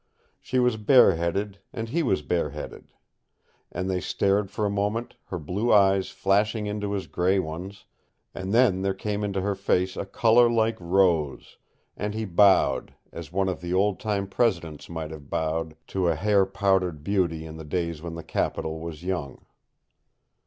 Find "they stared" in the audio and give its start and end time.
3.87-4.49